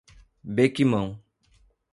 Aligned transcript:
Bequimão 0.43 1.21